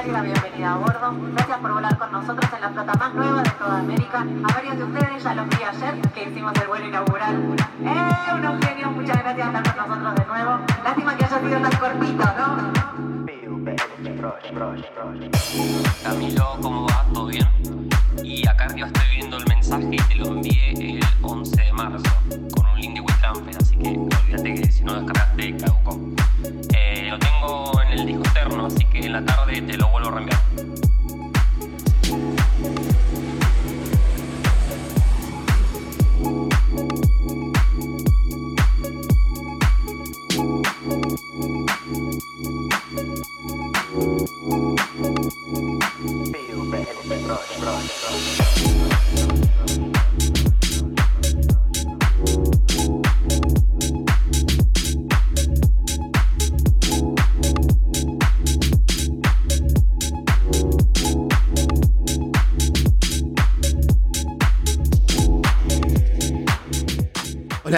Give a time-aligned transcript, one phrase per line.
[0.00, 1.14] damos la más cálida bienvenida a bordo.
[1.34, 4.20] Gracias por volar con nosotros en la flota más nueva de toda América.
[4.20, 7.34] A varios de ustedes ya los vi ayer que hicimos el vuelo inaugural.
[7.84, 8.34] ¡Eh!
[8.34, 10.60] Unos genios, muchas gracias por estar con nosotros de nuevo.
[10.84, 12.72] Lástima que haya sido tan cortito, ¿no?
[16.02, 17.06] Camilo, ¿cómo va?
[17.12, 17.89] ¿Todo bien?
[18.32, 22.04] Y acá arriba estoy viendo el mensaje y te lo envié el 11 de marzo
[22.54, 26.00] con un link de WeTransfer, así que olvídate que si no descargaste, caducó.
[26.72, 30.10] Eh, lo tengo en el disco externo, así que en la tarde te lo vuelvo
[30.10, 30.40] a reenviar.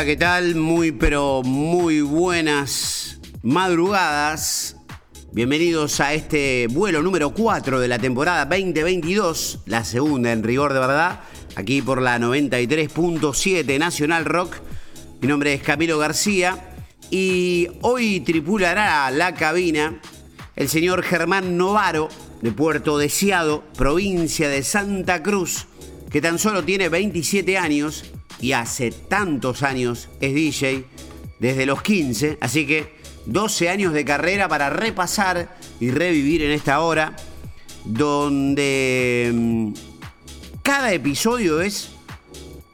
[0.05, 0.57] ¿Qué tal?
[0.57, 4.75] Muy, pero muy buenas madrugadas.
[5.31, 10.81] Bienvenidos a este vuelo número 4 de la temporada 2022, la segunda en rigor de
[10.81, 11.21] verdad,
[11.55, 14.57] aquí por la 93.7 Nacional Rock.
[15.21, 16.59] Mi nombre es Camilo García
[17.09, 20.01] y hoy tripulará la cabina
[20.57, 22.09] el señor Germán Novaro
[22.41, 25.69] de Puerto Deseado, provincia de Santa Cruz,
[26.11, 28.05] que tan solo tiene 27 años
[28.43, 30.85] y hace tantos años es DJ,
[31.39, 32.93] desde los 15, así que
[33.27, 37.17] 12 años de carrera para repasar y revivir en esta hora,
[37.85, 39.73] donde mm,
[40.63, 41.91] cada episodio es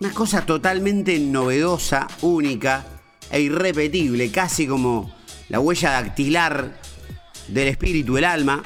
[0.00, 2.87] una cosa totalmente novedosa, única
[3.31, 5.15] e irrepetible, casi como
[5.50, 6.81] la huella dactilar
[7.48, 8.62] del espíritu, el alma,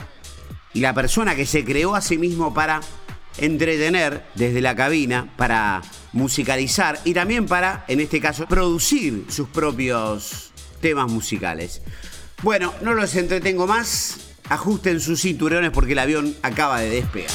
[0.72, 2.80] y la persona que se creó a sí mismo para
[3.38, 5.82] entretener desde la cabina, para
[6.12, 11.82] musicalizar y también para, en este caso, producir sus propios temas musicales.
[12.42, 14.18] Bueno, no los entretengo más,
[14.48, 17.30] ajusten sus cinturones porque el avión acaba de despegar.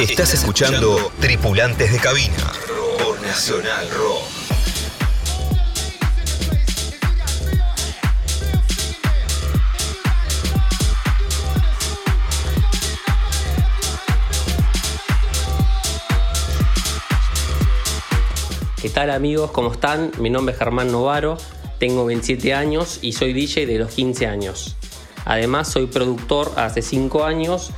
[0.00, 2.34] Estás escuchando Tripulantes de Cabina
[3.04, 4.22] por Nacional Rock.
[18.80, 19.50] ¿Qué tal amigos?
[19.50, 20.12] ¿Cómo están?
[20.18, 21.36] Mi nombre es Germán Novaro,
[21.78, 24.76] tengo 27 años y soy DJ de los 15 años.
[25.26, 27.70] Además soy productor hace 5 años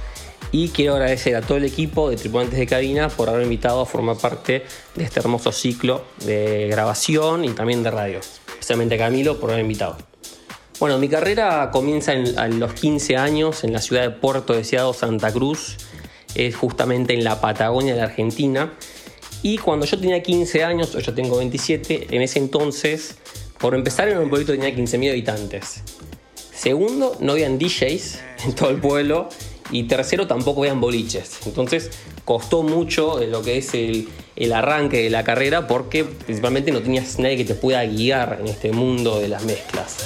[0.52, 3.86] y quiero agradecer a todo el equipo de Tripulantes de Cabina por haberme invitado a
[3.86, 4.62] formar parte
[4.94, 8.20] de este hermoso ciclo de grabación y también de radio.
[8.48, 9.96] Especialmente a Camilo por haberme invitado.
[10.78, 14.92] Bueno, mi carrera comienza en, a los 15 años en la ciudad de Puerto Deseado,
[14.92, 15.78] Santa Cruz.
[16.34, 18.74] Es justamente en la Patagonia de la Argentina.
[19.42, 23.16] Y cuando yo tenía 15 años, o yo tengo 27, en ese entonces,
[23.58, 25.82] por empezar en un pueblito tenía 15.000 habitantes.
[26.52, 29.28] Segundo, no habían DJs en todo el pueblo
[29.72, 31.40] y tercero tampoco vean boliches.
[31.46, 31.90] Entonces
[32.24, 37.18] costó mucho lo que es el, el, arranque de la carrera porque principalmente no tenías
[37.18, 39.96] nadie que te pueda guiar en este mundo de las mezclas.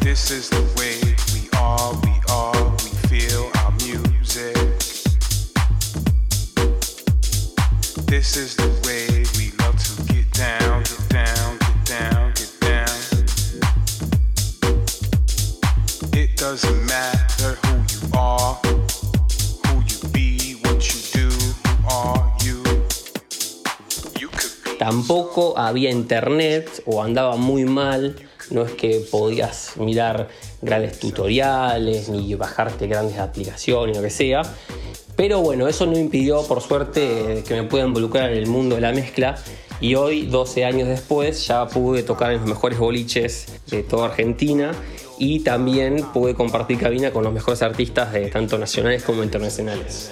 [0.00, 1.00] This is the way
[1.32, 4.54] we are, we are, we feel our music.
[8.06, 12.96] This is the way we love to get down, get down, get down, get down.
[16.12, 17.17] It doesn't matter
[24.78, 28.16] Tampoco había internet o andaba muy mal,
[28.50, 30.28] no es que podías mirar
[30.62, 34.42] grandes tutoriales ni bajarte grandes aplicaciones, lo que sea.
[35.14, 38.80] Pero bueno, eso no impidió, por suerte, que me pueda involucrar en el mundo de
[38.80, 39.36] la mezcla.
[39.80, 44.72] Y hoy, 12 años después, ya pude tocar en los mejores boliches de toda Argentina
[45.18, 50.10] y también pude compartir cabina con los mejores artistas de tanto nacionales como internacionales.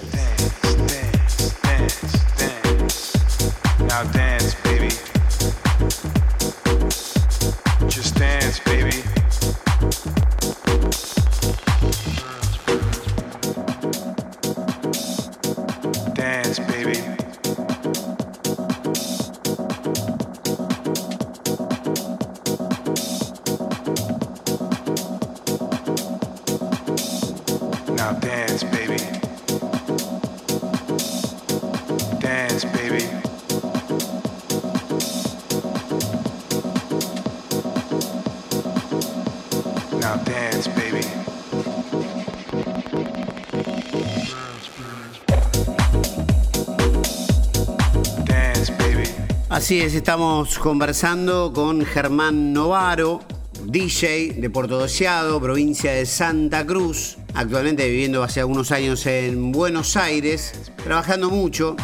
[49.95, 53.21] Estamos conversando con Germán Novaro,
[53.63, 59.95] DJ de Puerto Deseado, provincia de Santa Cruz, actualmente viviendo hace algunos años en Buenos
[59.95, 61.77] Aires, trabajando mucho.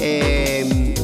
[0.00, 0.94] Eh,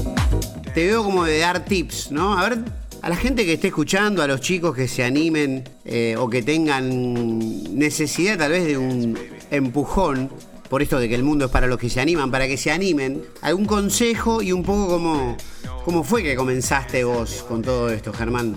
[0.75, 2.37] te veo como de dar tips, ¿no?
[2.37, 2.59] A ver,
[3.03, 6.43] a la gente que esté escuchando, a los chicos que se animen eh, o que
[6.43, 9.17] tengan necesidad tal vez de un
[9.51, 10.29] empujón,
[10.69, 12.73] por esto de que el mundo es para los que se animan, para que se
[12.73, 15.37] animen, algún consejo y un poco como,
[15.87, 18.57] cómo fue que comenzaste vos con todo esto, Germán.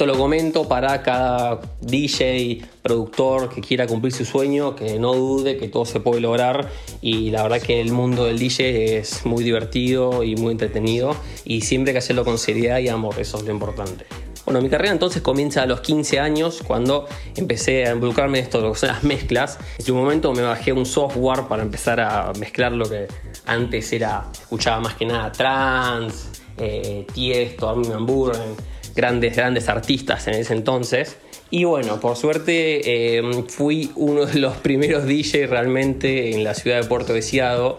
[0.00, 5.58] Esto lo comento para cada DJ, productor que quiera cumplir su sueño, que no dude
[5.58, 6.70] que todo se puede lograr
[7.02, 11.14] y la verdad que el mundo del DJ es muy divertido y muy entretenido
[11.44, 14.06] y siempre hay que hacerlo con seriedad y amor, eso es lo importante.
[14.46, 17.06] Bueno, mi carrera entonces comienza a los 15 años cuando
[17.36, 19.58] empecé a involucrarme en esto lo las mezclas.
[19.86, 23.06] En un momento me bajé un software para empezar a mezclar lo que
[23.44, 30.26] antes era, escuchaba más que nada trance, eh, Tiesto, Armin van Buuren, grandes, grandes artistas
[30.28, 31.16] en ese entonces.
[31.50, 36.80] Y bueno, por suerte eh, fui uno de los primeros DJ realmente en la ciudad
[36.80, 37.78] de Puerto Deseado.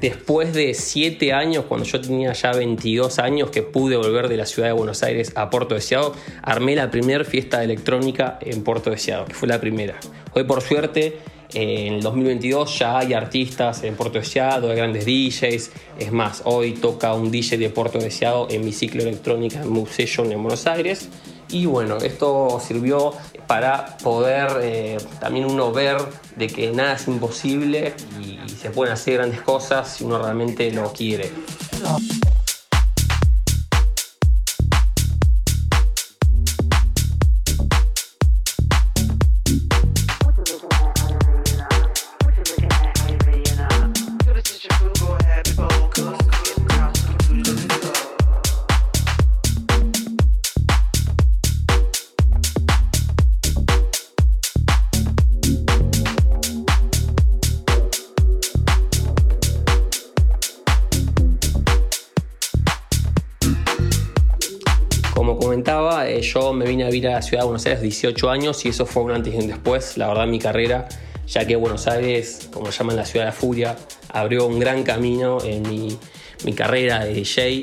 [0.00, 4.46] Después de 7 años, cuando yo tenía ya 22 años, que pude volver de la
[4.46, 6.12] ciudad de Buenos Aires a Puerto Deseado,
[6.42, 9.94] armé la primera fiesta electrónica en Puerto Deseado, que fue la primera.
[10.34, 11.18] Hoy, por suerte,
[11.54, 15.70] en el 2022 ya hay artistas en Puerto Deseado, hay grandes DJs.
[15.98, 19.90] Es más, hoy toca un DJ de Puerto Deseado en mi ciclo electrónica en Move
[19.90, 21.08] Session en Buenos Aires.
[21.50, 23.12] Y bueno, esto sirvió
[23.46, 25.98] para poder eh, también uno ver
[26.36, 30.70] de que nada es imposible y, y se pueden hacer grandes cosas si uno realmente
[30.72, 31.30] lo quiere.
[66.32, 68.68] Yo me vine a vivir a la ciudad de Buenos Aires a 18 años y
[68.68, 70.88] eso fue un antes y un después, la verdad, mi carrera,
[71.26, 73.76] ya que Buenos Aires, como llaman la ciudad de la furia,
[74.08, 75.98] abrió un gran camino en mi,
[76.44, 77.62] mi carrera de DJ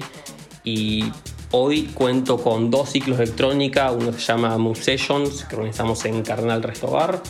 [0.63, 1.11] y
[1.51, 6.21] hoy cuento con dos ciclos de electrónica, uno se llama Move Sessions, que organizamos en
[6.21, 7.21] Carnal Restobar,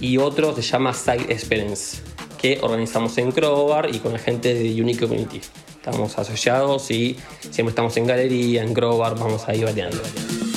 [0.00, 1.98] y otro se llama Side Experience,
[2.38, 5.40] que organizamos en Crowbar y con la gente de Unique Community.
[5.70, 7.16] Estamos asociados y
[7.50, 9.98] siempre estamos en galería, en Crowbar, vamos ahí variando.
[9.98, 10.47] What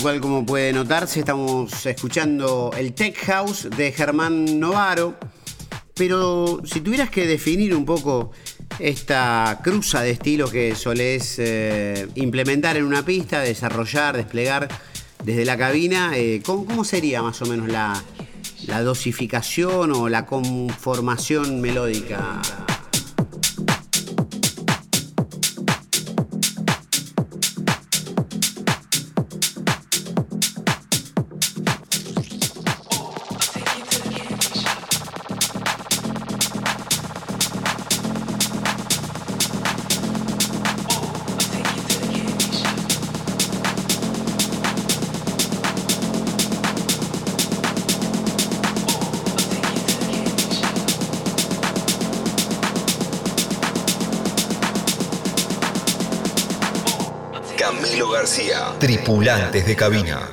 [0.00, 5.16] cual como puede notarse, estamos escuchando el Tech House de Germán Novaro,
[5.94, 8.30] Pero si tuvieras que definir un poco
[8.78, 14.68] esta cruza de estilos que solés eh, implementar en una pista, desarrollar, desplegar
[15.22, 22.40] desde la cabina, eh, ¿cómo, sería más o menos la dosificación o la conformación melódica?
[57.80, 60.28] Camilo García, tripulantes de cabina.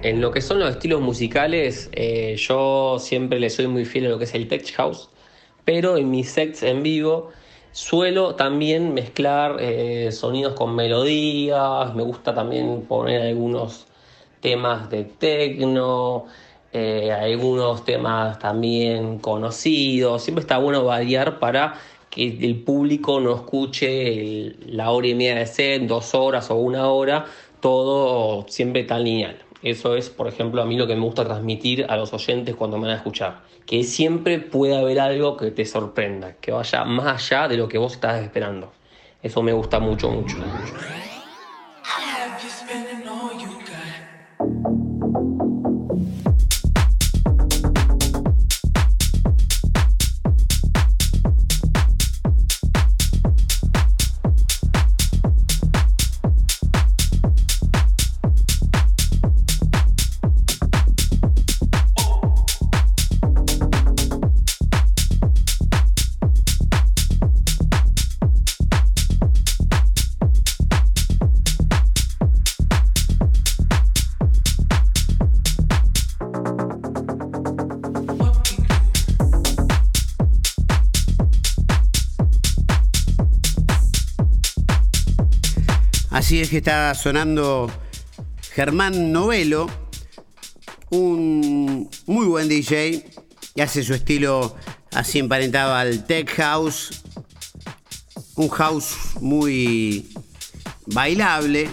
[0.00, 4.08] En lo que son los estilos musicales, eh, yo siempre le soy muy fiel a
[4.08, 5.10] lo que es el tech house,
[5.66, 7.28] pero en mis sets en vivo
[7.72, 13.86] suelo también mezclar eh, sonidos con melodías, me gusta también poner algunos
[14.40, 16.24] temas de techno,
[16.72, 21.74] eh, algunos temas también conocidos, siempre está bueno variar para
[22.18, 26.88] el público no escuche el- la hora y media de set, dos horas o una
[26.90, 27.26] hora,
[27.60, 29.38] todo siempre tan lineal.
[29.62, 32.78] Eso es, por ejemplo, a mí lo que me gusta transmitir a los oyentes cuando
[32.78, 33.42] me van a escuchar.
[33.66, 37.78] Que siempre pueda haber algo que te sorprenda, que vaya más allá de lo que
[37.78, 38.72] vos estás esperando.
[39.22, 40.38] Eso me gusta mucho, mucho.
[40.74, 41.07] Have
[86.28, 87.70] Así es que está sonando
[88.52, 89.66] Germán Novelo,
[90.90, 93.02] un muy buen DJ,
[93.54, 94.54] y hace su estilo
[94.92, 97.02] así emparentado al tech house,
[98.34, 100.12] un house muy
[100.88, 101.70] bailable,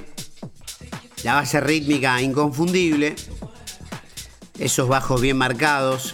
[1.25, 3.17] la base rítmica inconfundible,
[4.57, 6.13] esos bajos bien marcados.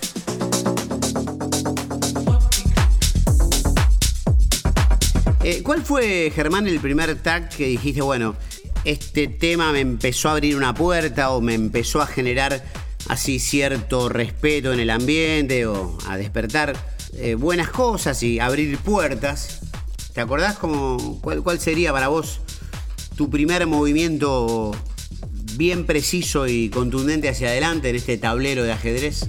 [5.51, 8.37] Eh, ¿Cuál fue, Germán, el primer tag que dijiste, bueno,
[8.85, 12.63] este tema me empezó a abrir una puerta o me empezó a generar
[13.09, 16.77] así cierto respeto en el ambiente o a despertar
[17.17, 19.59] eh, buenas cosas y abrir puertas?
[20.13, 22.39] ¿Te acordás cómo, cuál, cuál sería para vos
[23.17, 24.71] tu primer movimiento
[25.57, 29.27] bien preciso y contundente hacia adelante en este tablero de ajedrez?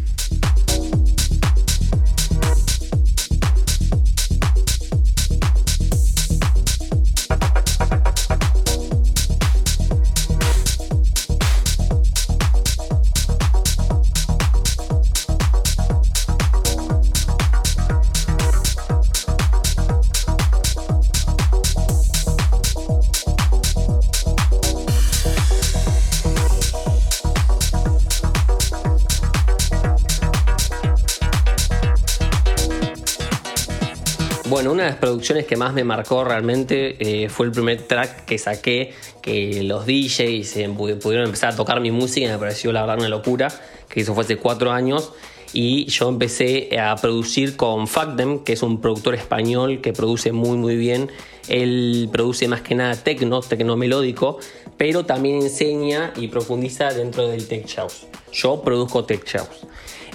[35.02, 39.84] Producciones que más me marcó realmente eh, fue el primer track que saqué, que los
[39.84, 43.08] DJs eh, pu- pudieron empezar a tocar mi música y me pareció la verdad una
[43.08, 43.48] locura,
[43.88, 45.12] que eso fue hace cuatro años.
[45.52, 50.56] Y yo empecé a producir con Factem, que es un productor español que produce muy
[50.56, 51.10] muy bien.
[51.48, 54.38] Él produce más que nada tecno, tecno melódico,
[54.76, 58.06] pero también enseña y profundiza dentro del tech house.
[58.32, 59.66] Yo produzco tech house.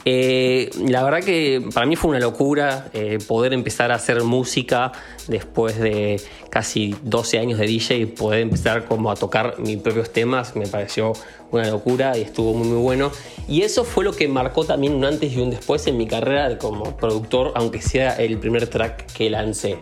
[0.10, 4.94] Eh, la verdad que para mí fue una locura eh, poder empezar a hacer música
[5.28, 10.14] después de casi 12 años de DJ y poder empezar como a tocar mis propios
[10.14, 11.12] temas me pareció
[11.52, 13.12] una locura y estuvo muy muy bueno.
[13.50, 16.58] Y eso fue lo que marcó también un antes y un después en mi carrera
[16.58, 19.78] como productor aunque sea el primer track que lancé.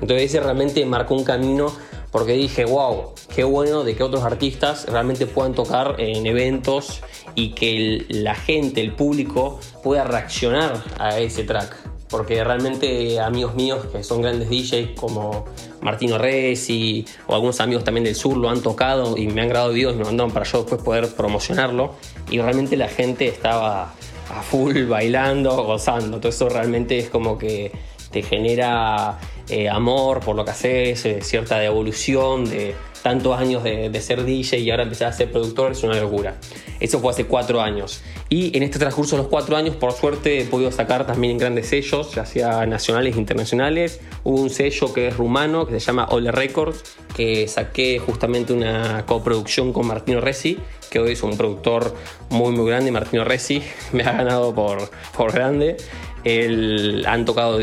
[0.00, 1.70] Entonces ese realmente marcó un camino
[2.10, 7.02] porque dije, wow, qué bueno de que otros artistas realmente puedan tocar en eventos
[7.36, 11.76] y que la gente, el público, pueda reaccionar a ese track.
[12.08, 15.44] Porque realmente amigos míos que son grandes DJs como
[15.80, 19.72] Martino Resi o algunos amigos también del sur lo han tocado y me han grabado
[19.72, 21.94] videos y me mandaron para yo después poder promocionarlo.
[22.32, 23.94] Y realmente la gente estaba
[24.34, 26.18] a full bailando, gozando.
[26.18, 27.70] Todo eso realmente es como que
[28.10, 34.00] te genera eh, amor por lo que haces, eh, cierta devolución de tantos años de,
[34.00, 36.36] ser DJ y ahora empezar a ser productor, es una locura.
[36.80, 38.02] Eso fue hace cuatro años.
[38.28, 41.68] Y en este transcurso de los cuatro años, por suerte, he podido sacar también grandes
[41.68, 44.00] sellos, ya sea nacionales e internacionales.
[44.24, 49.04] Hubo un sello que es rumano, que se llama Ole Records, que saqué justamente una
[49.06, 50.58] coproducción con Martino Resi,
[50.90, 51.94] que hoy es un productor
[52.30, 52.90] muy muy grande.
[52.90, 53.62] Martino Resi
[53.92, 55.76] me ha ganado por, por grande.
[56.24, 57.58] El, han tocado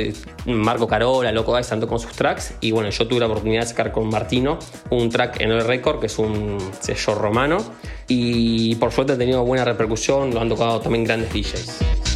[0.45, 2.53] Marco Carola, Loco Dice, han tocado sus tracks.
[2.61, 4.59] Y bueno, yo tuve la oportunidad de sacar con Martino
[4.89, 7.57] un track en el Record, que es un sello romano.
[8.07, 12.14] Y por suerte ha tenido buena repercusión, lo han tocado también grandes DJs.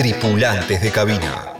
[0.00, 1.52] Tripulantes de cabina.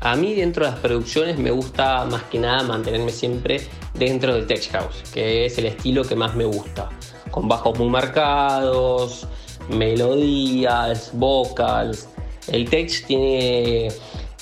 [0.00, 3.60] A mí dentro de las producciones me gusta más que nada mantenerme siempre
[3.94, 6.88] dentro del tech house, que es el estilo que más me gusta,
[7.30, 9.28] con bajos muy marcados,
[9.68, 12.08] melodías, vocals.
[12.48, 13.86] El tech tiene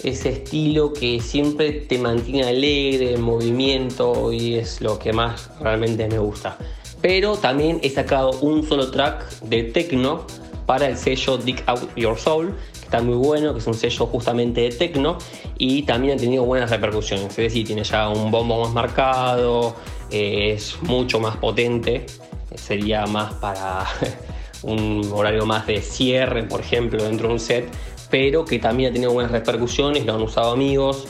[0.03, 6.09] ese estilo que siempre te mantiene alegre, en movimiento y es lo que más realmente
[6.09, 6.57] me gusta.
[7.01, 10.27] Pero también he sacado un solo track de techno
[10.67, 14.07] para el sello Dig Out Your Soul, que está muy bueno, que es un sello
[14.07, 15.19] justamente de techno
[15.57, 17.31] y también ha tenido buenas repercusiones.
[17.31, 19.77] Es decir, tiene ya un bombo más marcado,
[20.11, 22.07] eh, es mucho más potente,
[22.55, 23.87] sería más para
[24.63, 27.69] un horario más de cierre, por ejemplo, dentro de un set
[28.11, 31.07] pero que también ha tenido buenas repercusiones, lo han usado amigos.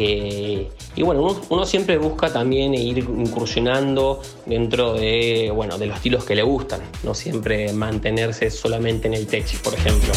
[0.00, 6.24] Eh, y bueno, uno, siempre busca también ir incursionando dentro de, bueno, de los estilos
[6.24, 10.12] que le gustan, no siempre mantenerse solamente en el tech, por ejemplo.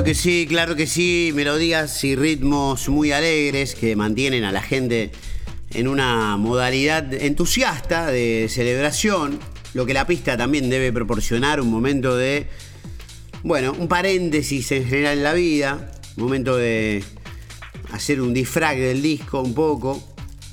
[0.00, 4.62] Claro que sí, claro que sí, melodías y ritmos muy alegres que mantienen a la
[4.62, 5.10] gente
[5.74, 9.38] en una modalidad entusiasta de celebración,
[9.74, 12.46] lo que la pista también debe proporcionar, un momento de,
[13.42, 17.04] bueno, un paréntesis en general en la vida, momento de
[17.92, 20.02] hacer un disfrag del disco un poco,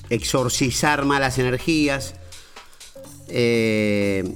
[0.09, 2.15] exorcizar malas energías
[3.29, 4.29] eh,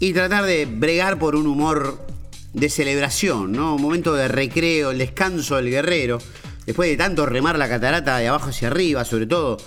[0.00, 2.13] y tratar de bregar por un humor
[2.54, 3.74] de celebración, ¿no?
[3.74, 6.18] Un momento de recreo, el descanso del guerrero,
[6.64, 9.58] después de tanto remar la catarata de abajo hacia arriba, sobre todo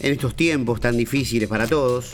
[0.00, 2.10] en estos tiempos tan difíciles para todos.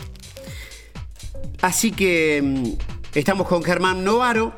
[1.63, 4.55] Así que mm, estamos con Germán Novaro,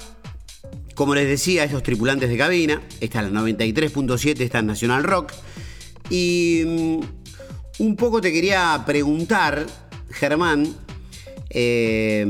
[0.95, 5.33] como les decía, esos tripulantes de cabina, está la 93.7, está en Nacional Rock,
[6.11, 7.01] y mm,
[7.79, 9.67] un poco te quería preguntar,
[10.11, 10.75] Germán,
[11.49, 12.27] eh,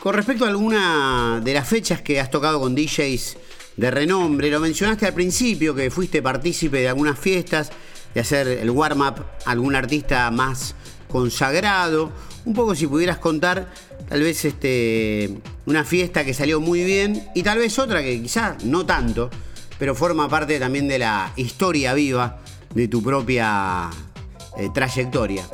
[0.00, 3.36] con respecto a alguna de las fechas que has tocado con DJs
[3.76, 7.70] de renombre, lo mencionaste al principio, que fuiste partícipe de algunas fiestas,
[8.14, 10.74] de hacer el warm-up a algún artista más
[11.08, 12.12] consagrado.
[12.44, 13.72] Un poco si pudieras contar,
[14.08, 18.64] tal vez este, una fiesta que salió muy bien y tal vez otra que quizás
[18.64, 19.30] no tanto,
[19.78, 22.38] pero forma parte también de la historia viva
[22.74, 23.90] de tu propia
[24.56, 25.44] eh, trayectoria.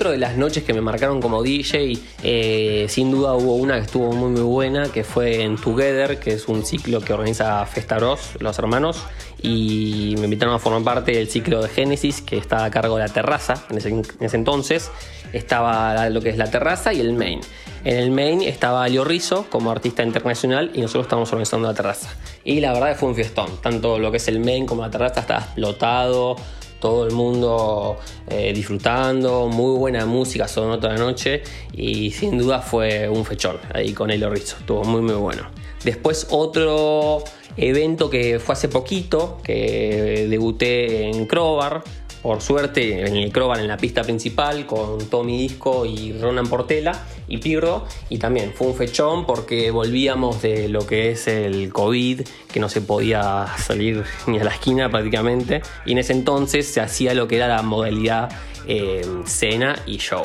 [0.00, 3.82] Dentro de las noches que me marcaron como DJ, eh, sin duda hubo una que
[3.82, 8.30] estuvo muy muy buena, que fue en Together, que es un ciclo que organiza Festaros,
[8.38, 9.02] los hermanos,
[9.42, 13.02] y me invitaron a formar parte del ciclo de Génesis, que estaba a cargo de
[13.02, 14.90] la terraza en ese, en entonces.
[15.34, 17.40] Estaba lo que es la terraza y el main.
[17.84, 19.04] En el main estaba Leo
[19.50, 22.08] como artista internacional y nosotros estábamos organizando la terraza.
[22.42, 25.20] Y la verdad fue un fiestón, tanto lo que es el main como la terraza
[25.20, 26.36] estaba explotado
[26.80, 32.60] todo el mundo eh, disfrutando, muy buena música sonó toda la noche y sin duda
[32.60, 35.42] fue un fechón ahí con el Rizzo, estuvo muy muy bueno.
[35.84, 37.24] Después otro
[37.56, 41.82] evento que fue hace poquito, que debuté en Crobar,
[42.22, 47.04] por suerte en el Crobar en la pista principal con Tommy Disco y Ronan Portela
[47.28, 47.86] y Pirro.
[48.08, 52.68] Y también fue un fechón porque volvíamos de lo que es el COVID que no
[52.68, 55.62] se podía salir ni a la esquina prácticamente.
[55.86, 58.30] Y en ese entonces se hacía lo que era la modalidad
[58.66, 60.24] eh, cena y show.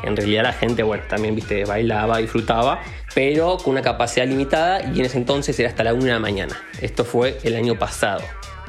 [0.00, 2.80] Que en realidad la gente bueno también viste bailaba disfrutaba
[3.14, 6.18] pero con una capacidad limitada y en ese entonces era hasta la una de la
[6.18, 6.60] mañana.
[6.80, 8.22] Esto fue el año pasado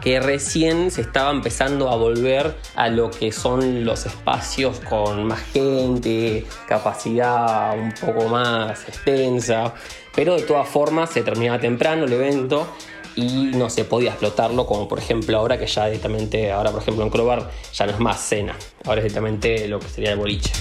[0.05, 5.41] que recién se estaba empezando a volver a lo que son los espacios con más
[5.51, 9.73] gente, capacidad un poco más extensa,
[10.15, 12.67] pero de todas formas se terminaba temprano el evento
[13.15, 17.03] y no se podía explotarlo como por ejemplo ahora que ya directamente, ahora por ejemplo
[17.03, 20.51] en Crobar ya no es más cena, ahora es directamente lo que sería el boliche.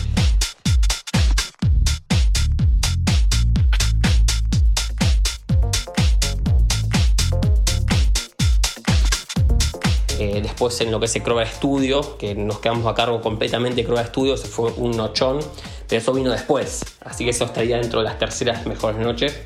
[10.54, 13.84] Después en lo que es el Croba Studio, que nos quedamos a cargo completamente de
[13.84, 15.40] Croba Studio, se fue un nochón,
[15.88, 16.84] pero eso vino después.
[17.00, 19.36] Así que eso estaría dentro de las terceras mejores noches,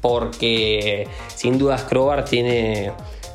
[0.00, 2.92] porque sin dudas Crobar tiene,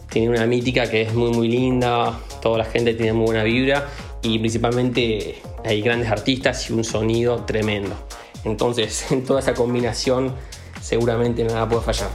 [0.10, 3.90] tiene una mítica que es muy muy linda, toda la gente tiene muy buena vibra
[4.22, 7.94] y principalmente hay grandes artistas y un sonido tremendo.
[8.46, 10.34] Entonces en toda esa combinación
[10.82, 12.10] seguramente nada puede fallar.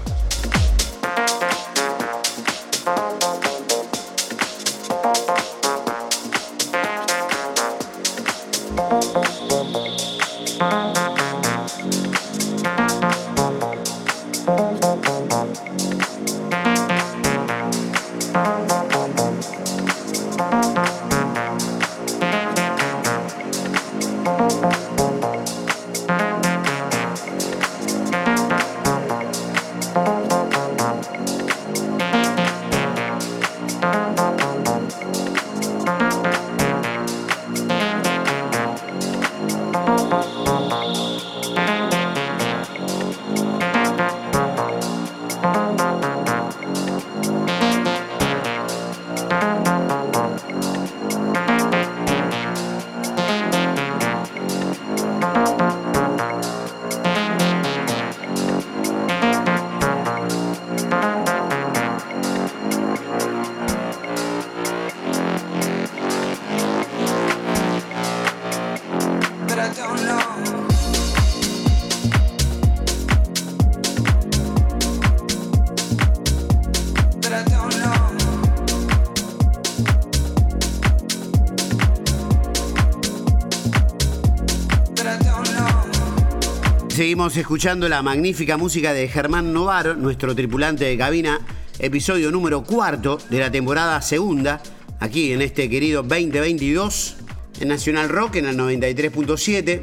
[87.13, 91.41] Seguimos escuchando la magnífica música de Germán Novaro, nuestro tripulante de cabina,
[91.79, 94.63] episodio número cuarto de la temporada segunda,
[94.99, 97.17] aquí en este querido 2022,
[97.61, 99.83] en Nacional Rock, en el 93.7.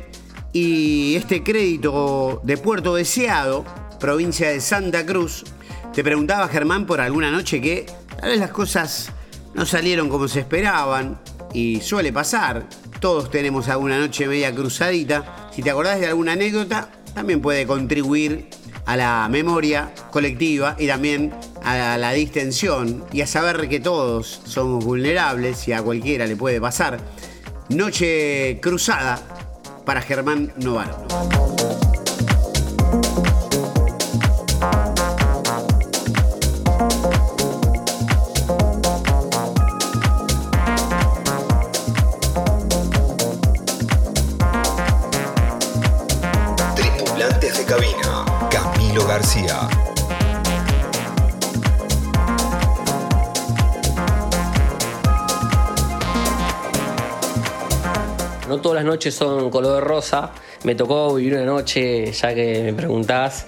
[0.54, 3.64] Y este crédito de Puerto Deseado,
[4.00, 5.44] provincia de Santa Cruz,
[5.94, 7.86] te preguntaba Germán por alguna noche que
[8.20, 9.12] tal vez las cosas
[9.54, 11.20] no salieron como se esperaban
[11.54, 12.68] y suele pasar.
[13.00, 15.50] Todos tenemos alguna noche media cruzadita.
[15.54, 18.48] Si te acordás de alguna anécdota, también puede contribuir
[18.86, 24.84] a la memoria colectiva y también a la distensión y a saber que todos somos
[24.84, 27.00] vulnerables y a cualquiera le puede pasar.
[27.70, 29.20] Noche cruzada
[29.86, 31.79] para Germán Novaro.
[58.90, 60.32] Noches son color rosa.
[60.64, 63.46] Me tocó vivir una noche, ya que me preguntás,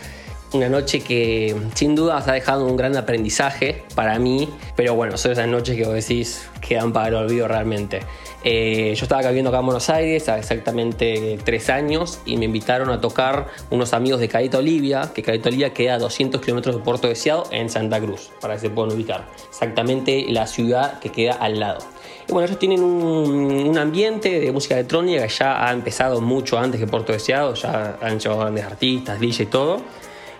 [0.53, 5.31] Una noche que sin duda ha dejado un gran aprendizaje para mí, pero bueno, son
[5.31, 8.01] esas noches que vos decís quedan para el olvido realmente.
[8.43, 12.89] Eh, yo estaba viviendo acá en Buenos Aires hace exactamente tres años y me invitaron
[12.89, 16.81] a tocar unos amigos de Caeta Olivia, que Caeta Olivia queda a 200 kilómetros de
[16.81, 19.29] Puerto Deseado en Santa Cruz, para que se puedan ubicar.
[19.47, 21.79] Exactamente la ciudad que queda al lado.
[22.27, 26.87] Bueno, ellos tienen un, ambiente de música electrónica que ya ha empezado mucho antes que
[26.87, 29.81] Puerto Deseado, ya han hecho grandes artistas, DJ y todo.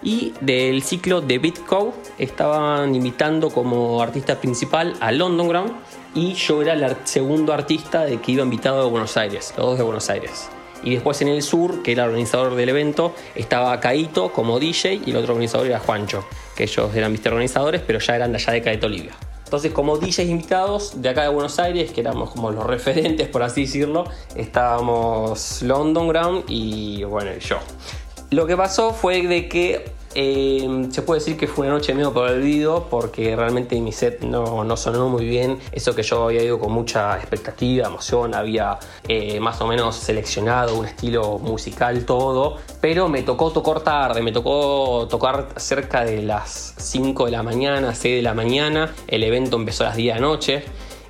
[0.03, 5.71] Y del ciclo de Bitco estaban invitando como artista principal a London Ground
[6.15, 9.77] y yo era el segundo artista de que iba invitado de Buenos Aires, los dos
[9.77, 10.49] de Buenos Aires.
[10.83, 15.01] Y después en el sur, que era el organizador del evento, estaba Caito como DJ
[15.05, 18.37] y el otro organizador era Juancho, que ellos eran viste organizadores, pero ya eran de
[18.37, 19.13] allá de Caeto Olivia.
[19.51, 23.43] Entonces, como DJs invitados de acá de Buenos Aires, que éramos como los referentes, por
[23.43, 27.57] así decirlo, estábamos London Ground y bueno, yo.
[28.29, 32.09] Lo que pasó fue de que eh, se puede decir que fue una noche medio
[32.09, 35.59] olvido porque realmente mi set no, no sonó muy bien.
[35.71, 40.77] Eso que yo había ido con mucha expectativa, emoción, había eh, más o menos seleccionado
[40.77, 42.57] un estilo musical, todo.
[42.81, 47.95] Pero me tocó tocar tarde, me tocó tocar cerca de las 5 de la mañana,
[47.95, 48.93] 6 de la mañana.
[49.07, 50.63] El evento empezó a las 10 de la noche.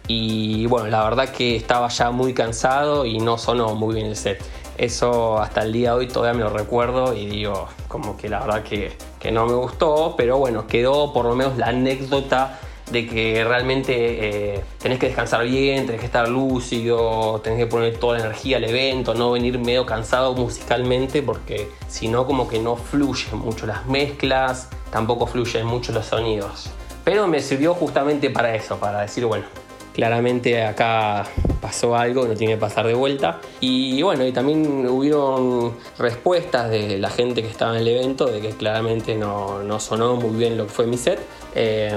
[0.07, 4.15] Y bueno, la verdad que estaba ya muy cansado y no sonó muy bien el
[4.15, 4.43] set.
[4.77, 8.39] Eso hasta el día de hoy todavía me lo recuerdo y digo, como que la
[8.39, 12.59] verdad que, que no me gustó, pero bueno, quedó por lo menos la anécdota
[12.91, 17.97] de que realmente eh, tenés que descansar bien, tenés que estar lúcido, tenés que poner
[17.97, 22.59] toda la energía al evento, no venir medio cansado musicalmente, porque si no, como que
[22.59, 26.69] no fluyen mucho las mezclas, tampoco fluyen mucho los sonidos.
[27.03, 29.45] Pero me sirvió justamente para eso, para decir, bueno,
[29.93, 31.25] claramente acá
[31.61, 33.39] pasó algo no tiene que pasar de vuelta.
[33.59, 38.41] Y bueno, y también hubieron respuestas de la gente que estaba en el evento de
[38.41, 41.19] que claramente no, no sonó muy bien lo que fue mi set.
[41.55, 41.91] Eh,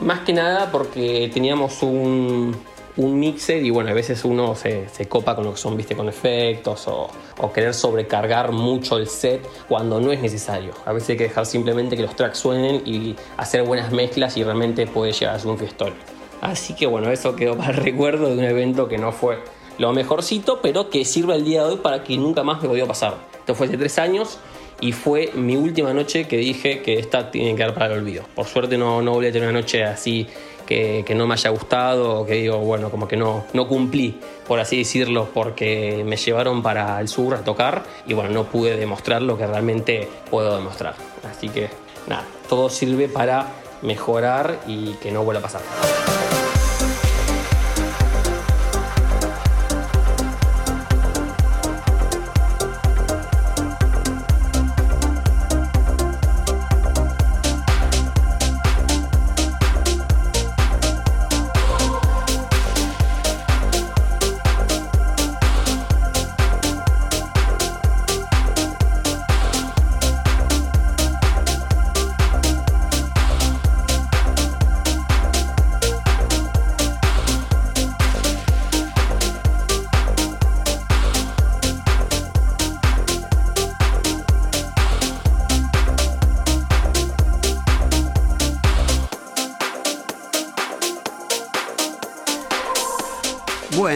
[0.00, 2.54] más que nada porque teníamos un,
[2.96, 5.96] un mixer y bueno, a veces uno se, se copa con lo que son, viste,
[5.96, 10.72] con efectos o, o querer sobrecargar mucho el set cuando no es necesario.
[10.84, 14.44] A veces hay que dejar simplemente que los tracks suenen y hacer buenas mezclas y
[14.44, 16.19] realmente puede llegar a ser un fiestón.
[16.40, 19.38] Así que bueno, eso quedó para el recuerdo de un evento que no fue
[19.78, 22.86] lo mejorcito, pero que sirve el día de hoy para que nunca más me volvió
[22.86, 23.14] pasar.
[23.38, 24.38] Esto fue hace tres años
[24.80, 28.24] y fue mi última noche que dije que esta tiene que quedar para el olvido.
[28.34, 30.26] Por suerte no, no volví a tener una noche así
[30.66, 34.20] que, que no me haya gustado o que digo, bueno, como que no, no cumplí,
[34.46, 38.76] por así decirlo, porque me llevaron para el sur a tocar y bueno, no pude
[38.76, 40.94] demostrar lo que realmente puedo demostrar.
[41.28, 41.68] Así que
[42.06, 43.46] nada, todo sirve para
[43.82, 45.60] mejorar y que no vuelva a pasar.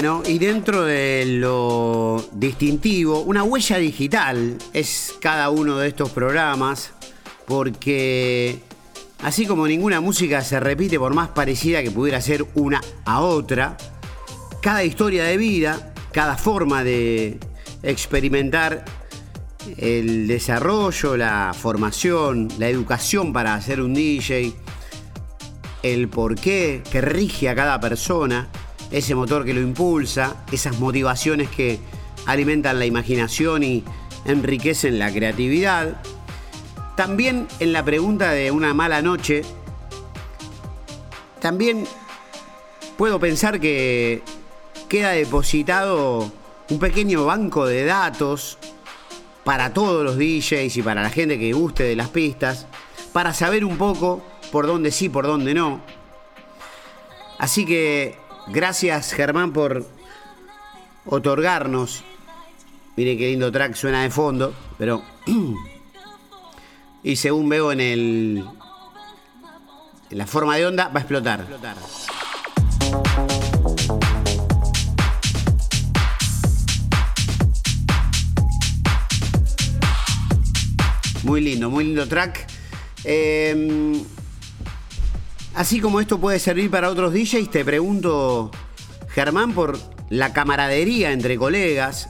[0.04, 6.92] Y dentro de lo distintivo, una huella digital es cada uno de estos programas,
[7.46, 8.58] porque
[9.22, 13.78] así como ninguna música se repite por más parecida que pudiera ser una a otra,
[14.60, 17.38] cada historia de vida, cada forma de
[17.82, 18.84] experimentar
[19.78, 24.52] el desarrollo, la formación, la educación para ser un DJ,
[25.82, 28.50] el porqué que rige a cada persona,
[28.94, 31.80] ese motor que lo impulsa, esas motivaciones que
[32.26, 33.82] alimentan la imaginación y
[34.24, 36.00] enriquecen la creatividad.
[36.96, 39.42] También en la pregunta de una mala noche,
[41.40, 41.84] también
[42.96, 44.22] puedo pensar que
[44.88, 46.30] queda depositado
[46.70, 48.58] un pequeño banco de datos
[49.42, 52.68] para todos los DJs y para la gente que guste de las pistas,
[53.12, 55.80] para saber un poco por dónde sí, por dónde no.
[57.40, 59.86] Así que gracias Germán por
[61.06, 62.04] otorgarnos.
[62.96, 65.02] Miren qué lindo track suena de fondo, pero
[67.02, 68.44] y según veo en el
[70.10, 71.46] en la forma de onda va a explotar.
[81.24, 82.46] Muy lindo, muy lindo track.
[83.04, 84.04] Eh,
[85.54, 88.50] así como esto puede servir para otros DJs, te pregunto,
[89.08, 89.78] Germán, por
[90.10, 92.08] la camaradería entre colegas.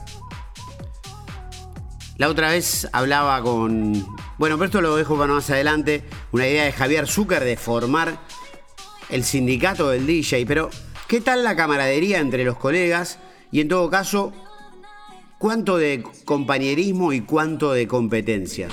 [2.17, 3.93] La otra vez hablaba con.
[4.37, 6.03] Bueno, pero esto lo dejo para más adelante.
[6.31, 8.19] Una idea de Javier Zucker de formar
[9.09, 10.45] el sindicato del DJ.
[10.45, 10.69] Pero,
[11.07, 13.19] ¿qué tal la camaradería entre los colegas?
[13.51, 14.33] Y en todo caso,
[15.37, 18.69] ¿cuánto de compañerismo y cuánto de competencia?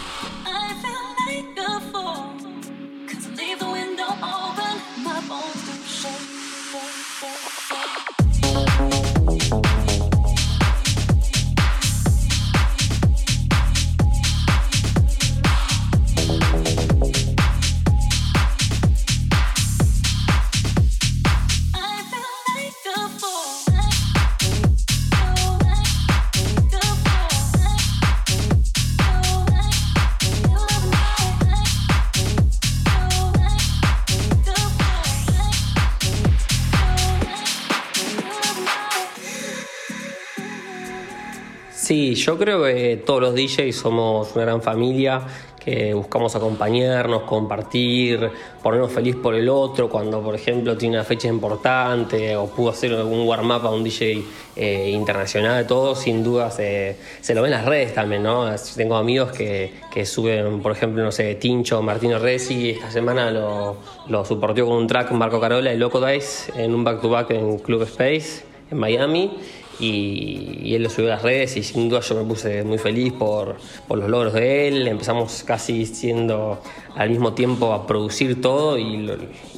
[42.33, 45.21] Yo creo que todos los DJs somos una gran familia
[45.63, 48.31] que buscamos acompañarnos, compartir,
[48.63, 52.95] ponernos feliz por el otro cuando, por ejemplo, tiene una fecha importante o pudo hacer
[52.95, 54.25] algún warm-up a un DJ
[54.57, 58.47] eh, internacional, todo sin duda se, se lo ven en las redes también, ¿no?
[58.77, 63.77] Tengo amigos que, que suben, por ejemplo, no sé, Tincho, Martino Resi, esta semana lo,
[64.09, 67.83] lo soportó con un track Marco Carola y Loco Dice en un back-to-back en Club
[67.83, 69.31] Space en Miami
[69.79, 73.13] y, él lo subió a las redes y sin duda yo me puse muy feliz
[73.13, 73.57] por,
[73.89, 74.89] por los logros de él.
[74.89, 76.61] Empezamos casi siendo
[76.97, 79.09] al mismo tiempo a producir todo y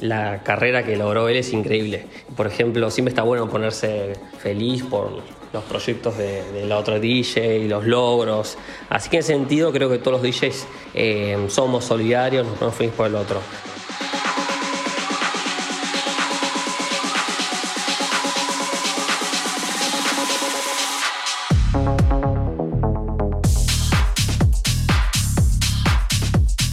[0.01, 2.05] la carrera que logró él es increíble.
[2.35, 5.21] Por ejemplo, siempre está bueno ponerse feliz por
[5.53, 8.57] los proyectos de, de la otra DJ y los logros.
[8.89, 12.97] Así que en sentido creo que todos los DJs eh, somos solidarios, nos ponemos felices
[12.97, 13.39] por el otro.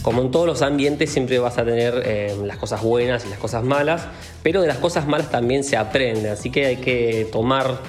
[0.03, 3.39] Como en todos los ambientes siempre vas a tener eh, las cosas buenas y las
[3.39, 4.05] cosas malas,
[4.43, 7.79] pero de las cosas malas también se aprende, así que hay que tomar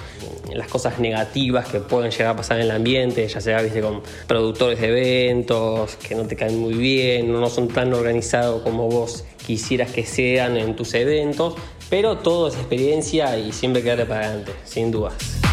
[0.53, 3.81] las cosas negativas que pueden llegar a pasar en el ambiente, ya sea ¿viste?
[3.81, 8.88] con productores de eventos que no te caen muy bien, no son tan organizados como
[8.88, 11.55] vos quisieras que sean en tus eventos,
[11.90, 15.44] pero todo es experiencia y siempre quedarte para adelante, sin dudas.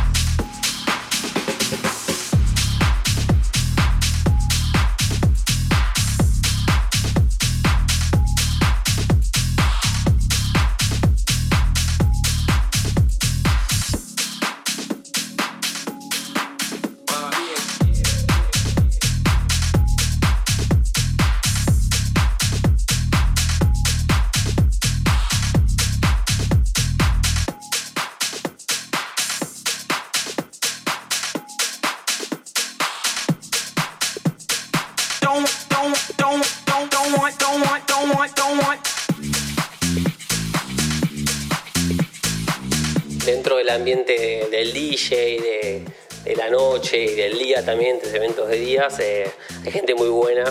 [48.99, 49.31] Eh,
[49.63, 50.43] hay gente muy buena.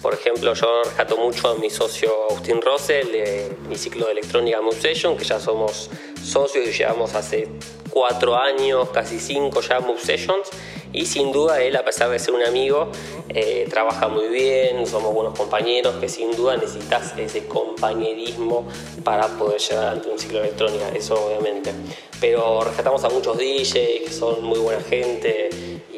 [0.00, 4.58] Por ejemplo, yo rescato mucho a mi socio Austin Russell de mi ciclo de electrónica
[4.78, 5.88] Session, que ya somos
[6.22, 7.48] socios y llevamos hace
[7.90, 10.48] cuatro años, casi cinco ya Move Sessions.
[10.92, 12.88] Y sin duda él, a pesar de ser un amigo,
[13.28, 18.68] eh, trabaja muy bien, somos buenos compañeros, que sin duda necesitas ese compañerismo
[19.02, 21.72] para poder llevar adelante un ciclo de electrónica, eso obviamente.
[22.20, 23.72] Pero rescatamos a muchos DJs
[24.04, 25.48] que son muy buena gente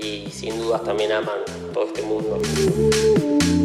[0.00, 3.55] y sin dudas también aman todo este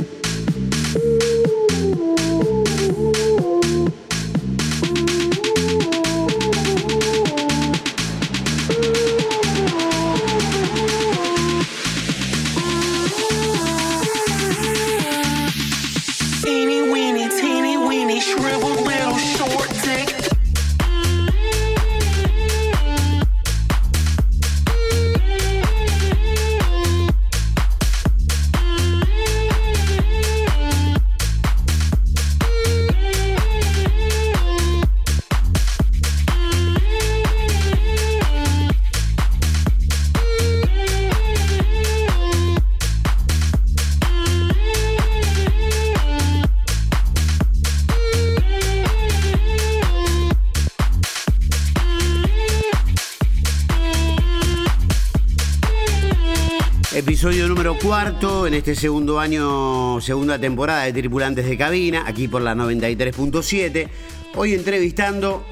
[58.04, 63.88] cuarto en este segundo año, segunda temporada de Tripulantes de Cabina, aquí por la 93.7.
[64.34, 65.46] Hoy entrevistando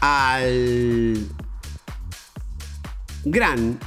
[0.00, 1.18] al
[3.22, 3.78] gran,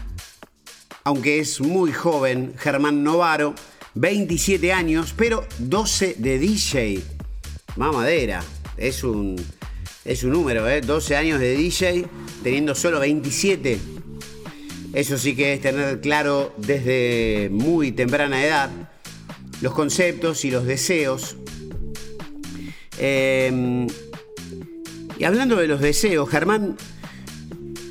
[1.06, 3.56] aunque es muy joven, Germán Novaro,
[3.96, 7.04] 27 años, pero 12 de DJ.
[7.78, 8.44] Mamadera,
[8.78, 9.44] es un,
[10.06, 10.82] es un número, ¿eh?
[10.82, 12.06] 12 años de DJ,
[12.44, 14.01] teniendo solo 27.
[14.94, 18.70] Eso sí que es tener claro desde muy temprana edad
[19.62, 21.38] los conceptos y los deseos.
[22.98, 23.88] Eh,
[25.18, 26.76] y hablando de los deseos, Germán,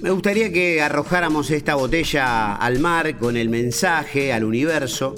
[0.02, 5.14] me gustaría que arrojáramos esta botella al mar con el mensaje al universo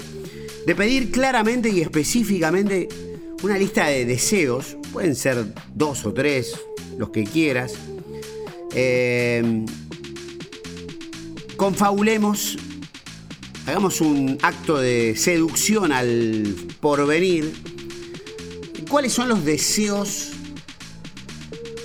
[0.65, 2.87] de pedir claramente y específicamente
[3.43, 6.53] una lista de deseos, pueden ser dos o tres,
[6.97, 7.73] los que quieras.
[8.75, 9.65] Eh,
[11.63, 12.57] confabulemos,
[13.65, 17.53] hagamos un acto de seducción al porvenir.
[18.89, 20.31] ¿Cuáles son los deseos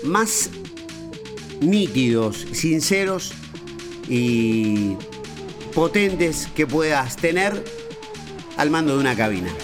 [0.03, 0.51] más
[1.61, 3.31] nítidos, sinceros
[4.09, 4.97] y
[5.77, 7.63] potentes que puedas tener
[8.57, 9.55] al mando de una cabina?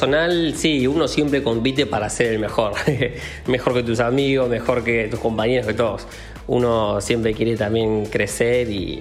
[0.00, 2.72] Personal, sí, uno siempre compite para ser el mejor.
[3.46, 6.06] mejor que tus amigos, mejor que tus compañeros, que todos.
[6.46, 9.00] Uno siempre quiere también crecer y,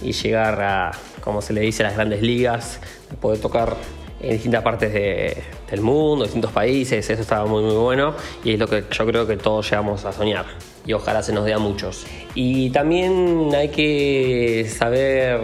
[0.00, 2.78] llegar a, como se le dice, a las grandes ligas,
[3.20, 3.74] poder tocar
[4.20, 5.36] en distintas partes de-
[5.68, 9.26] del mundo, distintos países, eso estaba muy muy bueno y es lo que yo creo
[9.26, 10.46] que todos llegamos a soñar
[10.86, 12.06] y ojalá se nos dé a muchos.
[12.36, 15.40] Y también hay que saber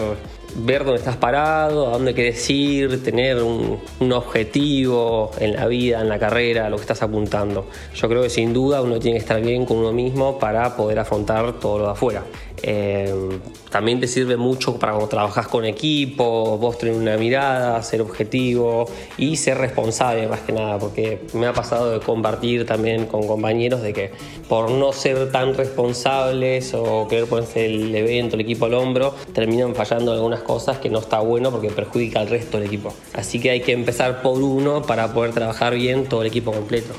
[0.57, 6.01] ver dónde estás parado, a dónde quieres ir, tener un, un objetivo en la vida,
[6.01, 7.67] en la carrera, a lo que estás apuntando.
[7.95, 10.99] Yo creo que sin duda uno tiene que estar bien con uno mismo para poder
[10.99, 12.23] afrontar todo lo de afuera.
[12.63, 13.41] Eh,
[13.71, 18.89] también te sirve mucho para cuando trabajas con equipo, vos tener una mirada, ser objetivo
[19.17, 23.83] y ser responsable más que nada, porque me ha pasado de compartir también con compañeros
[23.83, 24.11] de que
[24.49, 29.75] por no ser tan responsables o querer ponerse el evento, el equipo al hombro, terminan
[29.75, 32.95] fallando algunas cosas que no está bueno porque perjudica al resto del equipo.
[33.15, 36.95] Así que hay que empezar por uno para poder trabajar bien todo el equipo completo.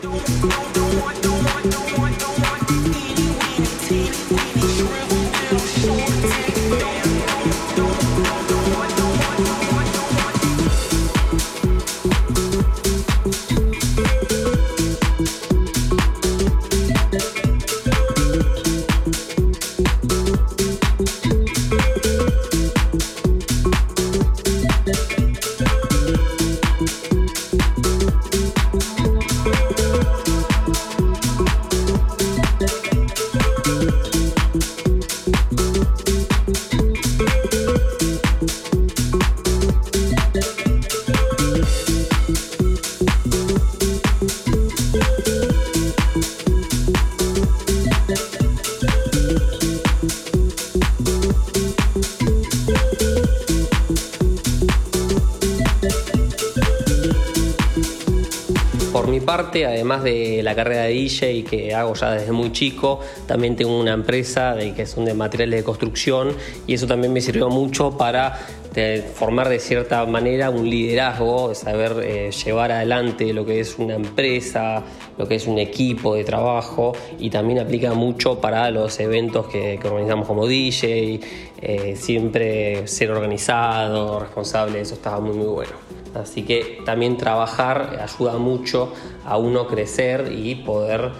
[60.55, 64.85] Carrera de DJ que hago ya desde muy chico, también tengo una empresa de, que
[64.85, 66.35] son de materiales de construcción
[66.67, 68.39] y eso también me sirvió mucho para
[68.73, 73.77] de, formar de cierta manera un liderazgo, de saber eh, llevar adelante lo que es
[73.77, 74.83] una empresa,
[75.17, 79.77] lo que es un equipo de trabajo y también aplica mucho para los eventos que,
[79.81, 81.19] que organizamos como DJ,
[81.61, 85.71] eh, siempre ser organizado, responsable, eso estaba muy muy bueno.
[86.15, 88.93] Así que también trabajar ayuda mucho
[89.25, 91.11] a uno crecer y poder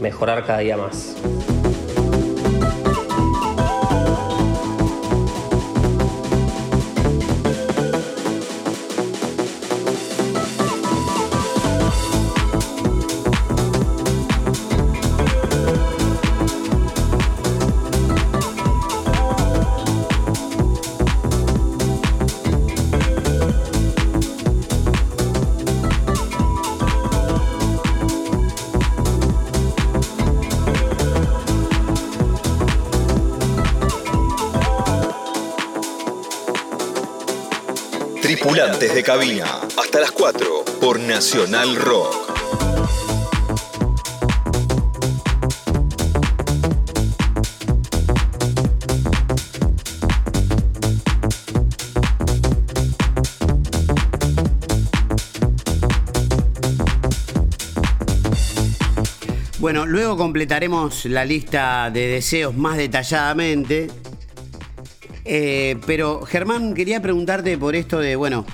[0.00, 1.16] mejorar cada día más.
[38.76, 39.60] Tripulantes de cabina.
[39.78, 42.14] Hasta las 4 por Nacional Rock.
[59.58, 63.88] Bueno, luego completaremos la lista de deseos más detalladamente.
[65.28, 68.46] Eh, pero Germán, quería preguntarte por esto de, bueno,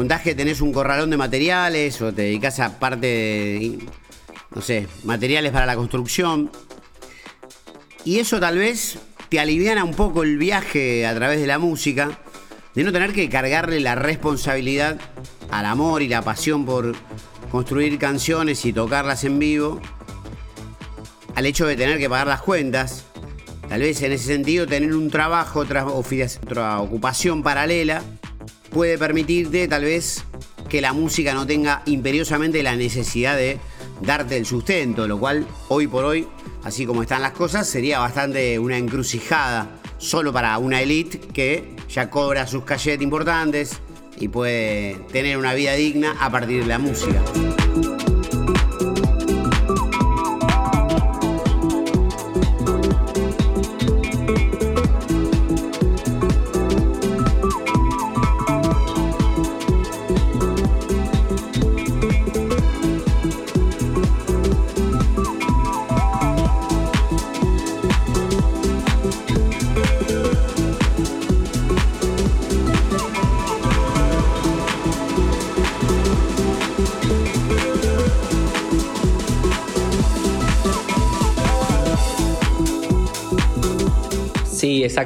[0.00, 3.78] contás que tenés un corralón de materiales o te dedicas a parte de,
[4.54, 6.50] no sé, materiales para la construcción.
[8.06, 8.98] Y eso tal vez
[9.28, 12.18] te aliviana un poco el viaje a través de la música,
[12.74, 14.98] de no tener que cargarle la responsabilidad
[15.50, 16.94] al amor y la pasión por
[17.50, 19.82] construir canciones y tocarlas en vivo
[21.34, 23.04] al hecho de tener que pagar las cuentas.
[23.68, 28.02] Tal vez en ese sentido tener un trabajo, otra, ocupación paralela,
[28.70, 30.24] puede permitirte tal vez
[30.68, 33.58] que la música no tenga imperiosamente la necesidad de
[34.00, 36.26] darte el sustento, lo cual hoy por hoy,
[36.62, 42.08] así como están las cosas, sería bastante una encrucijada solo para una elite que ya
[42.08, 43.80] cobra sus cachetes importantes
[44.18, 47.20] y puede tener una vida digna a partir de la música.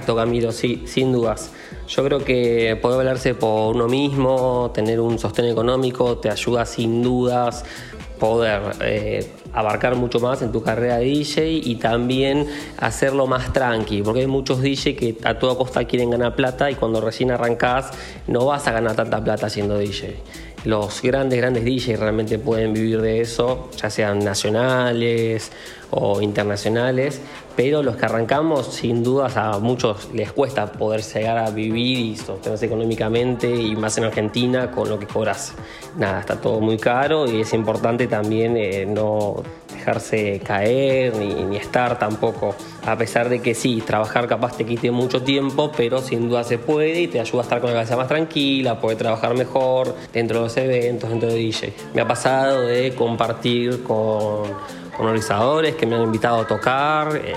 [0.04, 1.50] Exacto, Camilo, sí, sin dudas.
[1.88, 7.02] Yo creo que poder valerse por uno mismo, tener un sostén económico, te ayuda sin
[7.02, 7.64] dudas
[8.18, 12.46] poder eh, abarcar mucho más en tu carrera de DJ y también
[12.78, 16.74] hacerlo más tranqui, porque hay muchos DJ que a toda costa quieren ganar plata y
[16.74, 17.90] cuando recién arrancás
[18.26, 20.16] no vas a ganar tanta plata siendo DJ.
[20.64, 25.50] Los grandes, grandes DJs realmente pueden vivir de eso, ya sean nacionales
[25.94, 27.20] o internacionales,
[27.56, 32.16] pero los que arrancamos, sin dudas, a muchos les cuesta poder llegar a vivir y
[32.16, 35.54] sostenerse económicamente, y más en Argentina, con lo que cobras.
[35.96, 39.42] Nada, está todo muy caro y es importante también eh, no
[39.72, 42.54] dejarse caer ni, ni estar tampoco,
[42.86, 46.58] a pesar de que sí, trabajar capaz te quite mucho tiempo, pero sin duda se
[46.58, 50.38] puede y te ayuda a estar con la cabeza más tranquila, poder trabajar mejor dentro
[50.38, 51.74] de los eventos, dentro de DJ.
[51.94, 54.44] Me ha pasado de compartir con
[54.96, 57.34] con organizadores que me han invitado a tocar eh,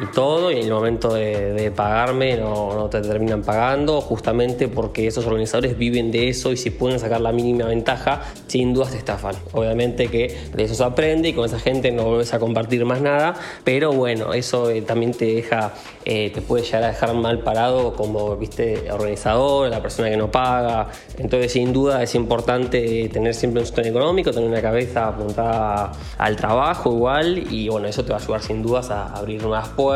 [0.00, 5.26] y todo, y en el momento de, pagarme no, te terminan pagando, justamente porque esos
[5.26, 9.36] organizadores viven de eso y si pueden sacar la mínima ventaja, sin dudas te estafan.
[9.52, 13.00] Obviamente que de eso se aprende y con esa gente no vuelves a compartir más
[13.00, 15.74] nada, pero bueno, eso eh, también te deja,
[16.04, 20.30] eh, te puede llegar a dejar mal parado como, viste, organizador, la persona que no
[20.30, 20.88] paga.
[21.18, 26.36] Entonces, sin duda es importante tener siempre un sostén económico, tener una cabeza apuntada al
[26.36, 29.89] trabajo igual y bueno, eso te va a ayudar sin dudas a abrir nuevas puertas,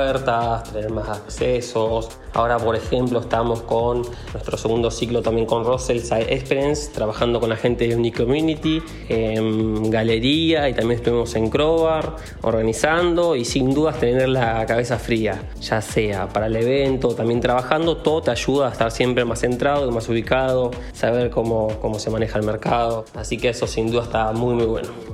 [0.73, 2.09] tener más accesos.
[2.33, 7.49] Ahora, por ejemplo, estamos con nuestro segundo ciclo también con Russell Side Experience, trabajando con
[7.49, 13.73] la gente de Unique Community, en galería y también estuvimos en Crowbar organizando y sin
[13.73, 18.69] dudas tener la cabeza fría, ya sea para el evento, también trabajando, todo te ayuda
[18.69, 23.05] a estar siempre más centrado más ubicado, saber cómo, cómo se maneja el mercado.
[23.15, 25.14] Así que eso sin duda está muy, muy bueno.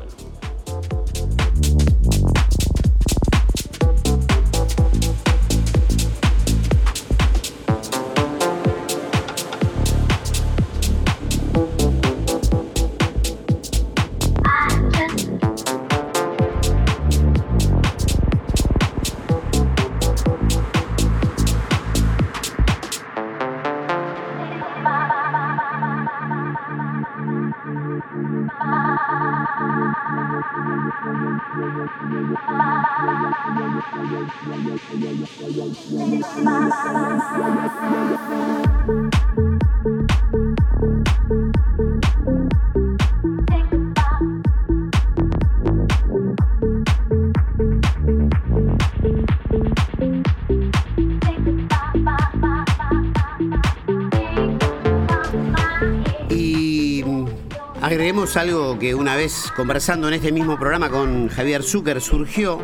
[58.37, 62.61] Algo que una vez conversando en este mismo programa con Javier Zucker surgió,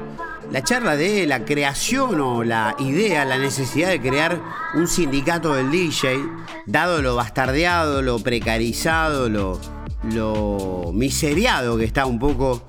[0.53, 4.41] la charla de la creación o la idea, la necesidad de crear
[4.75, 6.19] un sindicato del DJ,
[6.67, 9.61] dado lo bastardeado, lo precarizado, lo,
[10.13, 12.69] lo miseriado que está un poco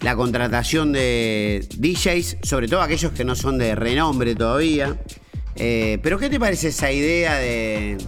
[0.00, 4.96] la contratación de DJs, sobre todo aquellos que no son de renombre todavía.
[5.54, 7.98] Eh, pero ¿qué te parece esa idea de,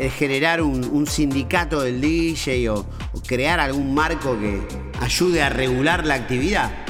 [0.00, 2.86] de generar un, sindicato del DJ o,
[3.26, 4.58] crear algún marco que
[4.98, 6.70] ayude a regular la actividad?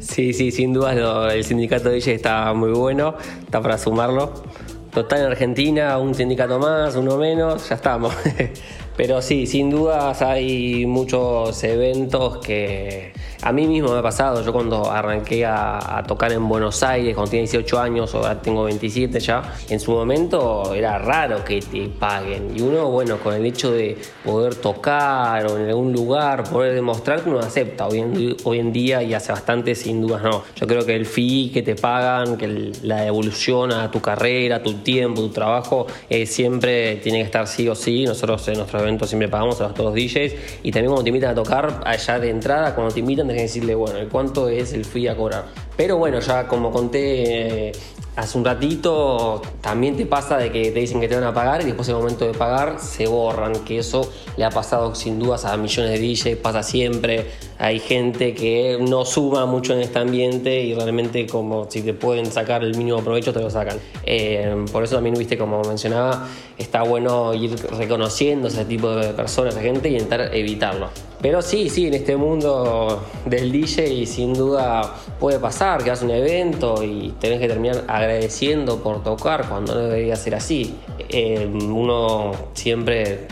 [0.00, 0.98] Sí, sí, sin dudas
[1.32, 3.14] el sindicato de DJ está muy bueno,
[3.46, 4.49] está para sumarlo.
[4.92, 8.12] Total en Argentina, un sindicato más, uno menos, ya estamos.
[8.96, 13.12] Pero sí, sin dudas hay muchos eventos que
[13.42, 14.42] a mí mismo me ha pasado.
[14.44, 19.20] Yo cuando arranqué a, tocar en Buenos Aires, cuando tenía 18 años, ahora tengo 27
[19.20, 22.56] ya, en su momento era raro que te paguen.
[22.56, 27.22] Y uno, bueno, con el hecho de poder tocar o en algún lugar, poder demostrar
[27.22, 27.86] que uno acepta.
[27.86, 30.44] Hoy en, día y hace bastante, sin dudas no.
[30.54, 34.74] Yo creo que el fee que te pagan, que la devolución a tu carrera, tu
[34.74, 38.04] tiempo, tu trabajo, eh, siempre tiene que estar sí o sí.
[38.04, 41.30] Nosotros en nuestros eventos siempre pagamos a los todos DJs y también cuando te invitan
[41.30, 45.08] a tocar, allá de entrada, cuando te invitan, que decirle, bueno, ¿cuánto es el fee
[45.08, 45.46] a cobrar?
[45.76, 47.72] Pero bueno, ya como conté eh,
[48.16, 51.62] hace un ratito, también te pasa de que te dicen que te van a pagar
[51.62, 55.44] y después el momento de pagar se borran, que eso le ha pasado sin dudas
[55.44, 57.26] a millones de DJs, pasa siempre.
[57.60, 62.24] Hay gente que no suma mucho en este ambiente y realmente como si te pueden
[62.24, 63.76] sacar el mínimo provecho te lo sacan.
[64.06, 69.52] Eh, por eso también, viste, como mencionaba, está bueno ir reconociendo ese tipo de personas,
[69.52, 70.88] esa gente y intentar evitarlo.
[71.20, 76.12] Pero sí, sí, en este mundo del DJ sin duda puede pasar que haces un
[76.12, 80.76] evento y tenés que terminar agradeciendo por tocar cuando no debería ser así.
[81.10, 83.26] Eh, uno siempre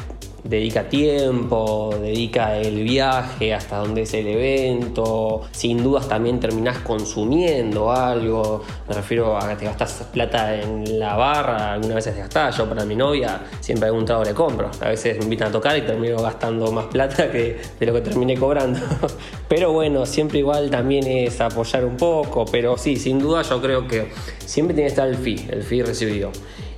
[0.45, 7.91] dedica tiempo, dedica el viaje hasta donde es el evento, sin dudas también terminás consumiendo
[7.91, 12.57] algo, me refiero a que te gastas plata en la barra, algunas veces te gastás,
[12.57, 15.77] yo para mi novia siempre algún trago le compro, a veces me invitan a tocar
[15.77, 18.81] y termino gastando más plata que de lo que terminé cobrando,
[19.49, 23.87] pero bueno, siempre igual también es apoyar un poco, pero sí, sin duda yo creo
[23.87, 24.11] que
[24.45, 26.31] siempre tiene que estar el fee, el fee recibido.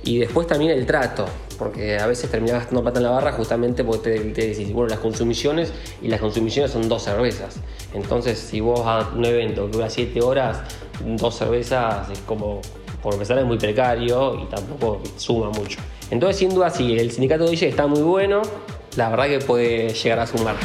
[0.03, 1.25] Y después también el trato,
[1.59, 4.99] porque a veces terminás gastando plata en la barra justamente porque te, decís, bueno, las
[4.99, 5.71] consumiciones
[6.01, 7.59] y las consumiciones son dos cervezas.
[7.93, 10.61] Entonces, si vos a un evento que dura 7 horas,
[11.05, 12.61] dos cervezas es como,
[13.03, 15.79] por empezar, es muy precario y tampoco suma mucho.
[16.09, 18.41] Entonces, sin duda, sí, el sindicato de DJ está muy bueno,
[18.95, 20.55] la verdad que puede llegar a sumar.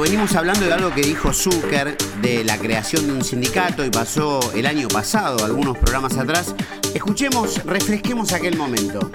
[0.00, 4.40] Venimos hablando de algo que dijo Zucker, de la creación de un sindicato y pasó
[4.54, 6.54] el año pasado, algunos programas atrás.
[6.94, 9.10] Escuchemos, refresquemos aquel momento.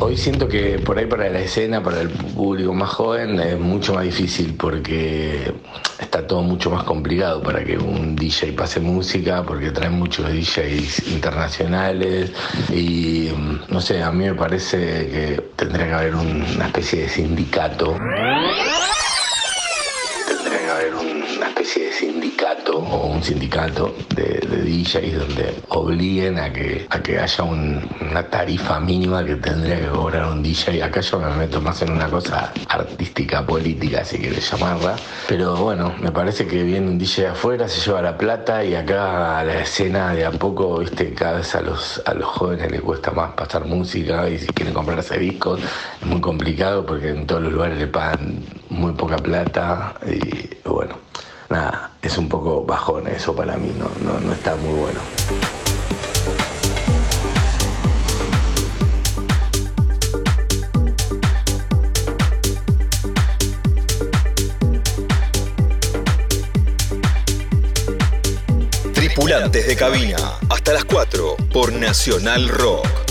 [0.00, 3.94] Hoy siento que por ahí para la escena, para el público más joven, es mucho
[3.94, 5.52] más difícil porque
[5.98, 11.08] está todo mucho más complicado para que un DJ pase música, porque traen muchos DJs
[11.08, 12.30] internacionales
[12.72, 17.02] y mm, no sé, a mí me parece que tendría que haber un- una especie
[17.02, 17.96] de sindicato.
[20.28, 22.17] Tendría que haber una especie de sindicato
[22.76, 28.22] o un sindicato de, de DJs donde obliguen a que, a que haya un- una
[28.24, 30.82] tarifa mínima que tendría que cobrar un DJ.
[30.82, 34.96] Acá yo me meto más en una cosa artística, política, si quieres llamarla.
[35.28, 39.38] Pero bueno, me parece que viene un DJ afuera, se lleva la plata y acá
[39.40, 42.80] a la escena de a poco, viste, cada vez a los, a los jóvenes les
[42.80, 45.60] cuesta más pasar música y si quieren comprarse discos
[46.00, 50.96] es muy complicado porque en todos los lugares le pagan muy poca plata y bueno,
[51.48, 55.00] nada, es un poco bajón eso para mí, no, no, no está muy bueno.
[68.94, 70.16] Tripulantes de cabina,
[70.50, 73.07] hasta las 4 por Nacional Rock.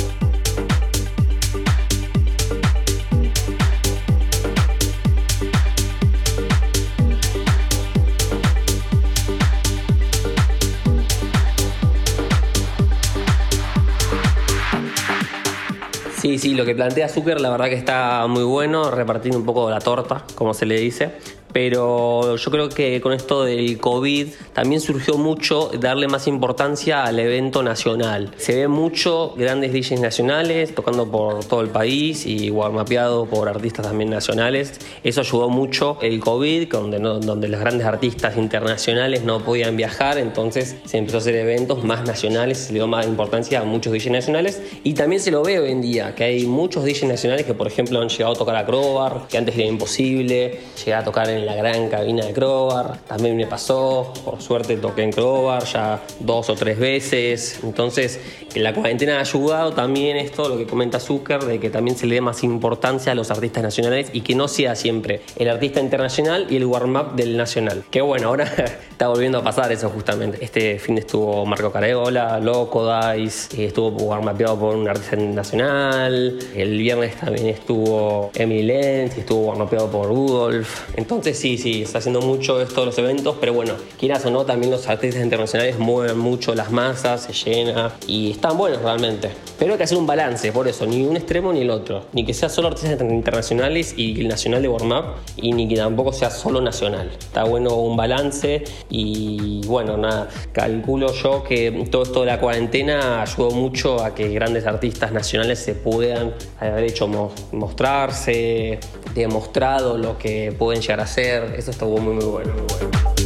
[16.27, 19.69] Sí, sí, lo que plantea Zucker la verdad que está muy bueno, repartiendo un poco
[19.69, 21.13] la torta, como se le dice.
[21.57, 27.17] Pero yo creo que con esto del COVID también surgió mucho darle más importancia al
[27.17, 28.29] evento nacional.
[28.37, 33.87] Se ve mucho grandes DJs nacionales tocando por todo el país y warmapeado por artistas
[33.87, 34.73] también nacionales.
[35.03, 40.19] Eso ayudó mucho el COVID, donde, no- donde los grandes artistas internacionales no podían viajar,
[40.19, 43.93] entonces se empezó a hacer eventos más nacionales, se le dio más importancia a muchos
[43.93, 47.47] DJs nacionales y también se lo ve hoy en día, que hay muchos DJs nacionales
[47.47, 51.03] que por ejemplo han llegado a tocar a Crowbar, que antes era imposible, llegar a
[51.03, 55.63] tocar en la gran cabina de Crowbar, también me pasó, por suerte toqué en Crowbar
[55.63, 58.19] ya dos o tres veces, entonces
[58.55, 62.15] la cuarentena ha ayudado también esto, lo que comenta Zucker, de que también se le
[62.15, 66.47] dé más importancia a los artistas nacionales y que no sea siempre el artista internacional
[66.49, 67.83] y el warm-up del nacional.
[67.89, 68.45] Que bueno, ahora
[68.91, 70.43] está volviendo a pasar eso justamente.
[70.43, 76.77] Este fin estuvo Marco Careola, Loco Dice, eh, estuvo warm-upeado por un artista nacional, el
[76.77, 80.89] viernes también estuvo Emily Lenz estuvo warm-upeado por Rudolf.
[80.95, 84.45] Entonces sí, sí, está haciendo mucho esto de los eventos, pero bueno, quieras o no,
[84.45, 89.29] también los artistas internacionales mueven mucho las masas, se llena y están buenos realmente.
[89.57, 92.05] Pero hay que hacer un balance, por eso, ni un extremo ni el otro.
[92.13, 96.13] Ni que sea solo artistas internacionales y el nacional de warm-up, y ni que tampoco
[96.13, 97.09] sea solo nacional.
[97.19, 103.21] Está bueno un balance y bueno, nada, calculo yo que todo esto de la cuarentena
[103.21, 108.79] ayudó mucho a que grandes artistas nacionales se puedan haber hecho mo- mostrarse,
[109.15, 111.55] demostrado lo que pueden llegar a hacer.
[111.57, 112.53] Eso estuvo muy, muy bueno.
[112.53, 113.16] Muy bueno.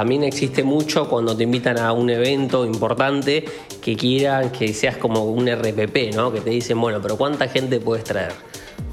[0.00, 3.44] También existe mucho cuando te invitan a un evento importante
[3.82, 6.32] que quieran que seas como un RPP, ¿no?
[6.32, 8.32] Que te dicen, bueno, pero ¿cuánta gente puedes traer?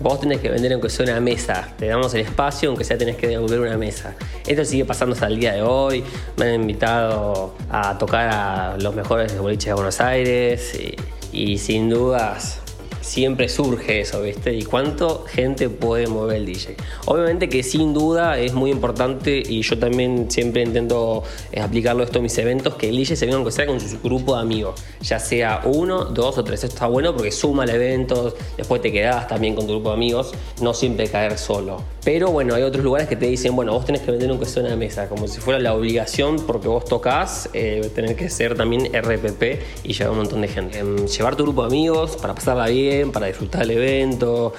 [0.01, 3.15] Vos tenés que vender aunque sea una mesa, te damos el espacio, aunque sea tenés
[3.15, 4.17] que devolver una mesa.
[4.45, 6.03] Esto sigue pasando hasta el día de hoy.
[6.35, 10.93] Me han invitado a tocar a los mejores boliches de Buenos Aires y,
[11.31, 12.59] y sin dudas
[13.07, 14.53] siempre surge eso, ¿viste?
[14.53, 16.75] ¿Y cuánto gente puede mover el DJ?
[17.05, 22.17] Obviamente que sin duda es muy importante y yo también siempre intento eh, aplicarlo esto
[22.17, 24.81] en mis eventos, que el DJ se venga aunque sea con su grupo de amigos,
[25.01, 26.63] ya sea uno, dos o tres.
[26.63, 29.95] Esto está bueno porque suma el evento, después te quedás también con tu grupo de
[29.95, 31.81] amigos, no siempre caer solo.
[32.03, 34.63] Pero bueno, hay otros lugares que te dicen, bueno, vos tenés que vender aunque sea
[34.63, 38.85] una mesa, como si fuera la obligación porque vos tocas, eh, tener que ser también
[38.93, 40.79] RPP y llevar un montón de gente.
[40.79, 44.53] Em, llevar tu grupo de amigos para pasarla bien, para disfrutar el evento,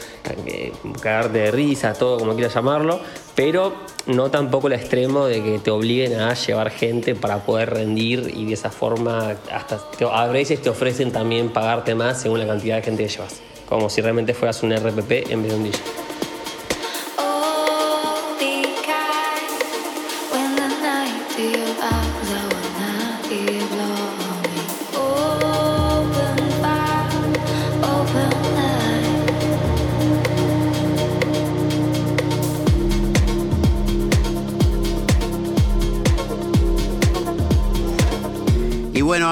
[1.01, 3.01] cagarte de risa, todo como quieras llamarlo,
[3.35, 3.73] pero
[4.07, 8.47] no tampoco el extremo de que te obliguen a llevar gente para poder rendir y
[8.47, 12.77] de esa forma hasta te- a veces te ofrecen también pagarte más según la cantidad
[12.77, 13.41] de gente que llevas.
[13.69, 15.79] Como si realmente fueras un RPP en vez de un DJ.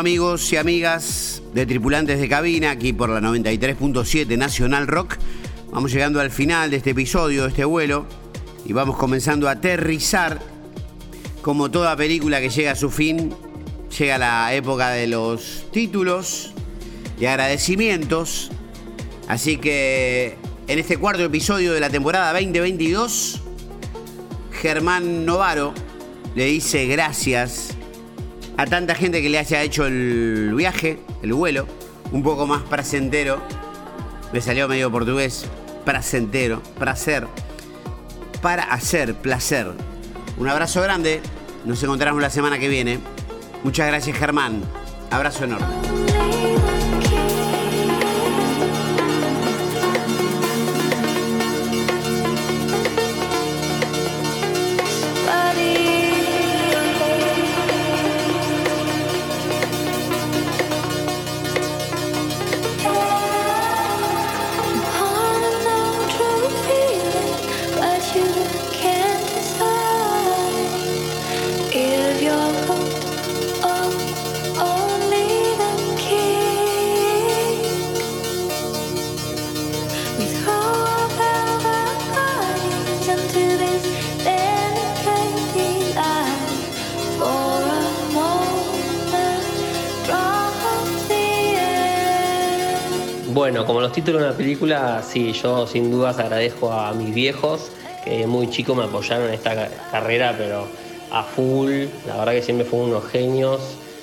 [0.06, 5.16] Amigos y amigas de tripulantes de cabina, aquí por la 93.7 Nacional Rock,
[5.72, 8.06] vamos llegando al final de este episodio, de este vuelo,
[8.64, 10.40] y vamos comenzando a aterrizar.
[11.42, 13.34] Como toda película que llega a su fin,
[13.98, 16.52] llega la época de los títulos
[17.18, 18.52] y agradecimientos.
[19.26, 20.36] Así que
[20.68, 23.42] en este cuarto episodio de la temporada 2022,
[24.52, 25.74] Germán Novaro
[26.36, 27.75] le dice gracias
[28.56, 31.66] a tanta gente que le haya hecho el viaje, el vuelo,
[32.12, 33.40] un poco más placentero.
[34.32, 35.46] Me salió medio portugués.
[35.84, 37.26] Placentero, placer.
[38.42, 39.72] Para hacer placer.
[40.36, 41.20] Un abrazo grande.
[41.64, 42.98] Nos encontramos la semana que viene.
[43.62, 44.62] Muchas gracias, Germán.
[45.10, 46.25] Abrazo enorme.
[93.96, 97.70] Títulos de una película, sí, yo sin dudas agradezco a mis viejos,
[98.04, 100.66] que muy chico me apoyaron en esta ca- carrera, pero
[101.10, 101.86] a full.
[102.06, 103.60] La verdad que siempre fueron unos genios.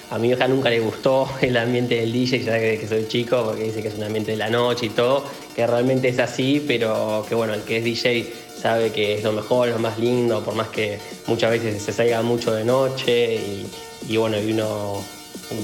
[0.09, 3.43] A mi vieja nunca le gustó el ambiente del DJ, ya que, que soy chico,
[3.45, 5.23] porque dice que es un ambiente de la noche y todo,
[5.55, 8.25] que realmente es así, pero que bueno, el que es DJ
[8.59, 12.23] sabe que es lo mejor, lo más lindo, por más que muchas veces se salga
[12.23, 13.67] mucho de noche y,
[14.09, 15.03] y bueno, y uno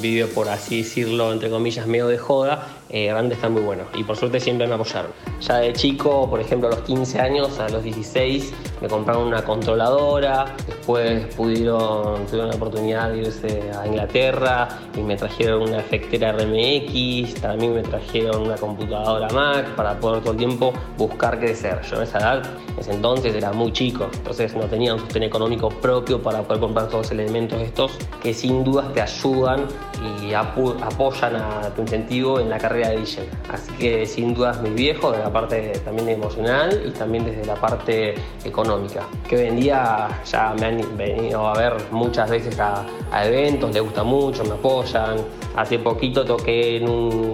[0.01, 3.87] vive, por así decirlo, entre comillas, medio de joda, eh, realmente están muy buenos.
[3.95, 5.11] Y por suerte siempre me apoyaron.
[5.41, 9.43] Ya de chico, por ejemplo, a los 15 años, a los 16, me compraron una
[9.43, 10.55] controladora.
[10.65, 17.35] Después pudieron, tuvieron la oportunidad de irse a Inglaterra y me trajeron una efectera RMX.
[17.35, 21.81] También me trajeron una computadora Mac para poder todo el tiempo buscar crecer.
[21.83, 24.09] Yo en esa edad, en ese entonces, era muy chico.
[24.13, 28.33] Entonces no tenía un sostén económico propio para poder comprar todos los elementos estos que
[28.33, 29.67] sin dudas te ayudan
[30.01, 33.29] y apoyan a tu incentivo en la carrera de DJ.
[33.51, 37.55] Así que sin dudas mis viejos, desde la parte también emocional y también desde la
[37.55, 39.07] parte económica.
[39.27, 43.73] Que hoy en día ya me han venido a ver muchas veces a, a eventos,
[43.73, 45.17] les gusta mucho, me apoyan.
[45.55, 47.33] Hace poquito toqué en un,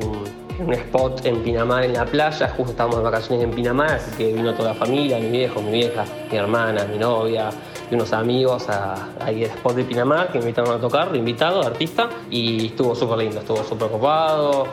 [0.60, 4.34] un spot en Pinamar en la playa, justo estábamos de vacaciones en Pinamar, así que
[4.34, 7.50] vino toda la familia, mi viejo, mi vieja, mi hermana, mi novia
[7.90, 11.18] y unos amigos a, ahí al spot de Pinamar que me invitaron a tocar, de
[11.18, 14.68] invitado, de artista, y estuvo súper lindo, estuvo súper copado.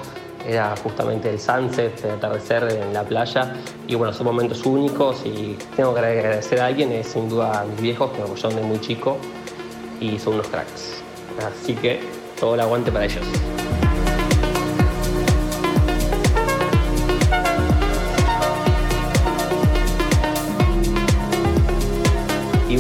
[0.47, 3.55] Era justamente el sunset, el atardecer en la playa.
[3.87, 7.65] Y bueno, son momentos únicos y tengo que agradecer a alguien, es sin duda a
[7.65, 9.19] mis viejos que me apoyaron de muy chico
[10.01, 11.01] y son unos cracks.
[11.47, 12.01] Así que
[12.41, 13.25] todo el aguante para ellos.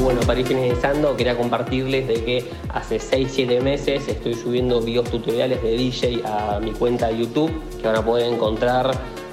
[0.02, 5.62] Bueno, para ir finalizando, quería compartirles de que hace 6-7 meses estoy subiendo videos tutoriales
[5.62, 8.90] de DJ a mi cuenta de YouTube, que van a poder encontrar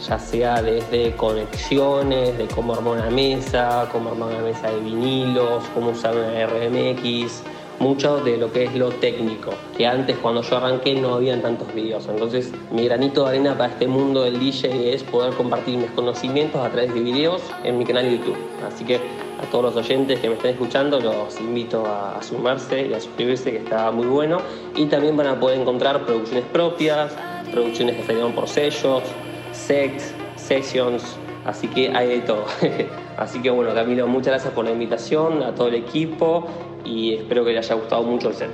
[0.08, 5.64] ya sea desde conexiones, de cómo armar una mesa, cómo armar una mesa de vinilos,
[5.74, 7.44] cómo usar una RMX,
[7.80, 11.74] mucho de lo que es lo técnico, que antes cuando yo arranqué no habían tantos
[11.74, 12.08] videos.
[12.08, 16.64] Entonces mi granito de arena para este mundo del DJ es poder compartir mis conocimientos
[16.64, 18.38] a través de videos en mi canal de YouTube.
[18.68, 22.94] Así que a todos los oyentes que me estén escuchando los invito a, sumarse y
[22.94, 24.40] a suscribirse que está muy bueno.
[24.76, 27.16] Y también van a poder encontrar producciones propias,
[27.52, 29.04] producciones que salieron por sellos,
[29.52, 32.46] sets, sessions, así que hay de todo.
[33.18, 36.48] así que bueno, Camilo, muchas gracias por la invitación, a todo el equipo
[36.84, 38.50] y espero que les haya gustado mucho el set.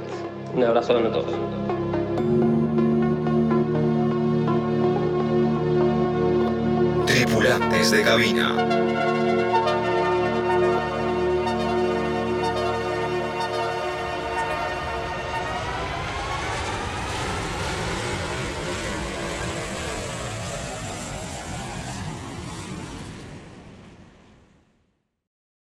[0.54, 1.26] Un abrazo a todos.
[7.06, 9.15] Tripulantes de cabina.